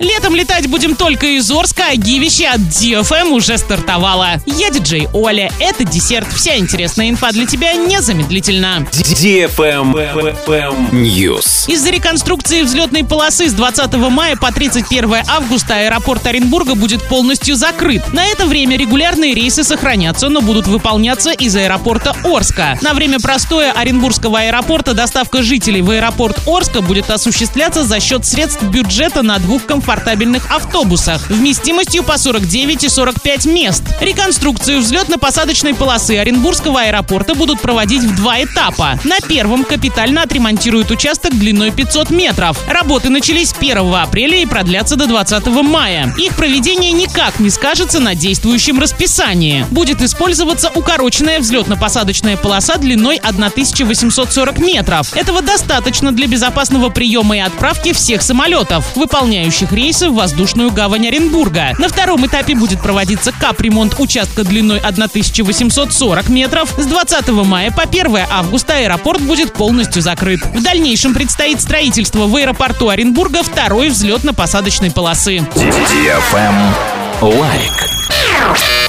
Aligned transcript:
Летом 0.00 0.36
летать 0.36 0.68
будем 0.68 0.94
только 0.94 1.26
из 1.26 1.50
Орска, 1.50 1.86
а 1.90 1.96
гивище 1.96 2.46
от 2.46 2.60
DFM 2.60 3.30
уже 3.30 3.58
стартовало. 3.58 4.40
Я 4.46 4.70
диджей 4.70 5.08
Оля, 5.12 5.50
это 5.58 5.82
десерт. 5.82 6.32
Вся 6.32 6.56
интересная 6.56 7.10
инфа 7.10 7.32
для 7.32 7.46
тебя 7.46 7.72
незамедлительно. 7.72 8.86
DFM 8.92 9.96
News. 10.92 11.68
Из-за 11.68 11.90
реконструкции 11.90 12.62
взлетной 12.62 13.02
полосы 13.02 13.48
с 13.48 13.52
20 13.54 13.92
мая 13.94 14.36
по 14.36 14.52
31 14.52 15.24
августа 15.26 15.74
аэропорт 15.74 16.24
Оренбурга 16.28 16.76
будет 16.76 17.02
полностью 17.08 17.56
закрыт. 17.56 18.12
На 18.12 18.24
это 18.26 18.46
время 18.46 18.76
регулярные 18.76 19.34
рейсы 19.34 19.64
сохранятся, 19.64 20.28
но 20.28 20.42
будут 20.42 20.68
выполняться 20.68 21.32
из 21.32 21.56
аэропорта 21.56 22.14
Орска. 22.22 22.78
На 22.82 22.94
время 22.94 23.18
простоя 23.18 23.72
Оренбургского 23.72 24.38
аэропорта 24.42 24.94
доставка 24.94 25.42
жителей 25.42 25.82
в 25.82 25.90
аэропорт 25.90 26.38
Орска 26.46 26.82
будет 26.82 27.10
осуществляться 27.10 27.82
за 27.82 27.98
счет 27.98 28.24
средств 28.24 28.62
бюджета 28.62 29.22
на 29.22 29.40
двух 29.40 29.66
комфортных 29.66 29.87
комфортабельных 29.88 30.50
автобусах 30.50 31.30
вместимостью 31.30 32.04
по 32.04 32.18
49 32.18 32.84
и 32.84 32.88
45 32.90 33.46
мест. 33.46 33.82
Реконструкцию 34.02 34.80
взлетно-посадочной 34.80 35.74
полосы 35.74 36.18
Оренбургского 36.18 36.82
аэропорта 36.82 37.34
будут 37.34 37.62
проводить 37.62 38.02
в 38.02 38.14
два 38.14 38.42
этапа. 38.42 39.00
На 39.04 39.18
первом 39.20 39.64
капитально 39.64 40.24
отремонтируют 40.24 40.90
участок 40.90 41.32
длиной 41.38 41.70
500 41.70 42.10
метров. 42.10 42.58
Работы 42.68 43.08
начались 43.08 43.54
1 43.58 43.94
апреля 43.94 44.42
и 44.42 44.44
продлятся 44.44 44.96
до 44.96 45.06
20 45.06 45.46
мая. 45.46 46.14
Их 46.18 46.36
проведение 46.36 46.92
никак 46.92 47.40
не 47.40 47.48
скажется 47.48 47.98
на 47.98 48.14
действующем 48.14 48.78
расписании. 48.78 49.64
Будет 49.70 50.02
использоваться 50.02 50.70
укороченная 50.74 51.38
взлетно-посадочная 51.38 52.36
полоса 52.36 52.76
длиной 52.76 53.16
1840 53.16 54.58
метров. 54.58 55.16
Этого 55.16 55.40
достаточно 55.40 56.12
для 56.12 56.26
безопасного 56.26 56.90
приема 56.90 57.38
и 57.38 57.40
отправки 57.40 57.94
всех 57.94 58.20
самолетов, 58.20 58.84
выполняющих 58.94 59.72
рейсы 59.78 60.10
в 60.10 60.14
воздушную 60.14 60.72
гавань 60.72 61.06
Оренбурга. 61.06 61.74
На 61.78 61.88
втором 61.88 62.26
этапе 62.26 62.56
будет 62.56 62.82
проводиться 62.82 63.30
капремонт 63.30 63.94
участка 63.98 64.42
длиной 64.42 64.80
1840 64.80 66.28
метров. 66.30 66.74
С 66.76 66.86
20 66.86 67.28
мая 67.28 67.70
по 67.70 67.82
1 67.82 68.18
августа 68.28 68.74
аэропорт 68.74 69.20
будет 69.20 69.52
полностью 69.52 70.02
закрыт. 70.02 70.44
В 70.46 70.62
дальнейшем 70.62 71.14
предстоит 71.14 71.60
строительство 71.60 72.26
в 72.26 72.34
аэропорту 72.34 72.88
Оренбурга 72.88 73.44
второй 73.44 73.90
взлетно-посадочной 73.90 74.90
полосы. 74.90 75.46
Лайк. 77.20 77.87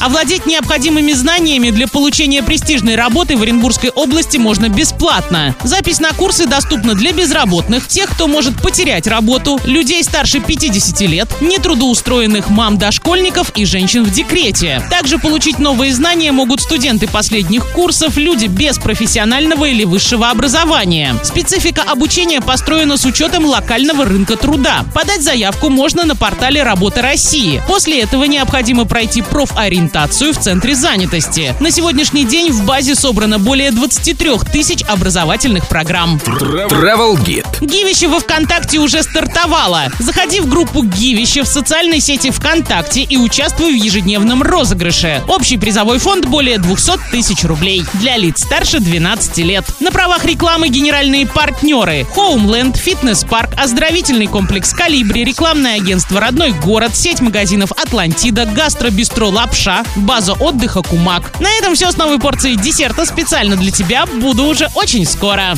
Овладеть 0.00 0.46
необходимыми 0.46 1.12
знаниями 1.12 1.70
для 1.70 1.86
получения 1.86 2.42
престижной 2.42 2.94
работы 2.94 3.36
в 3.36 3.42
Оренбургской 3.42 3.90
области 3.90 4.38
можно 4.38 4.70
бесплатно. 4.70 5.54
Запись 5.62 6.00
на 6.00 6.12
курсы 6.12 6.46
доступна 6.46 6.94
для 6.94 7.12
безработных, 7.12 7.86
тех, 7.86 8.08
кто 8.08 8.26
может 8.26 8.60
потерять 8.62 9.06
работу, 9.06 9.60
людей 9.64 10.02
старше 10.02 10.40
50 10.40 11.00
лет, 11.02 11.28
нетрудоустроенных 11.42 12.48
мам 12.48 12.78
дошкольников 12.78 13.52
и 13.56 13.66
женщин 13.66 14.04
в 14.04 14.10
декрете. 14.10 14.82
Также 14.90 15.18
получить 15.18 15.58
новые 15.58 15.92
знания 15.92 16.32
могут 16.32 16.62
студенты 16.62 17.06
последних 17.06 17.70
курсов, 17.72 18.16
люди 18.16 18.46
без 18.46 18.78
профессионального 18.78 19.66
или 19.66 19.84
высшего 19.84 20.30
образования. 20.30 21.14
Специфика 21.22 21.82
обучения 21.82 22.40
построена 22.40 22.96
с 22.96 23.04
учетом 23.04 23.44
локального 23.44 24.06
рынка 24.06 24.38
труда. 24.38 24.86
Подать 24.94 25.22
заявку 25.22 25.68
можно 25.68 26.06
на 26.06 26.16
портале 26.16 26.62
«Работа 26.62 27.02
России». 27.02 27.62
После 27.68 28.00
этого 28.00 28.24
необходимо 28.24 28.86
пройти 28.86 29.20
профориентацию 29.20 29.89
ориентацию 29.90 30.32
в 30.32 30.38
центре 30.38 30.74
занятости. 30.74 31.54
На 31.58 31.70
сегодняшний 31.70 32.24
день 32.24 32.52
в 32.52 32.64
базе 32.64 32.94
собрано 32.94 33.38
более 33.40 33.72
23 33.72 34.38
тысяч 34.52 34.84
образовательных 34.86 35.68
программ. 35.68 36.20
Travel 36.24 37.16
Guide. 37.16 37.46
Гивище 37.60 38.06
во 38.06 38.20
ВКонтакте 38.20 38.78
уже 38.78 39.02
стартовало. 39.02 39.88
Заходи 39.98 40.40
в 40.40 40.48
группу 40.48 40.84
Гивище 40.84 41.42
в 41.42 41.48
социальной 41.48 42.00
сети 42.00 42.30
ВКонтакте 42.30 43.02
и 43.02 43.16
участвуй 43.16 43.72
в 43.72 43.82
ежедневном 43.82 44.42
розыгрыше. 44.42 45.22
Общий 45.26 45.56
призовой 45.56 45.98
фонд 45.98 46.26
более 46.26 46.58
200 46.58 47.10
тысяч 47.10 47.42
рублей. 47.44 47.84
Для 47.94 48.16
лиц 48.16 48.42
старше 48.44 48.78
12 48.78 49.38
лет. 49.38 49.64
На 49.80 49.90
правах 49.90 50.24
рекламы 50.24 50.68
генеральные 50.68 51.26
партнеры. 51.26 52.06
Homeland, 52.14 52.78
фитнес-парк, 52.78 53.50
оздоровительный 53.56 54.28
комплекс 54.28 54.72
Калибри, 54.72 55.24
рекламное 55.24 55.76
агентство 55.76 56.20
«Родной 56.20 56.52
город», 56.52 56.94
сеть 56.94 57.20
магазинов 57.20 57.72
«Атлантида», 57.72 58.46
гастробистро 58.46 59.26
«Лапша», 59.26 59.79
база 59.96 60.34
отдыха 60.34 60.82
«Кумак». 60.82 61.40
На 61.40 61.50
этом 61.58 61.74
все 61.74 61.90
с 61.90 61.96
новой 61.96 62.18
порцией 62.18 62.56
десерта 62.56 63.06
специально 63.06 63.56
для 63.56 63.70
тебя. 63.70 64.06
Буду 64.06 64.44
уже 64.44 64.68
очень 64.74 65.06
скоро. 65.06 65.54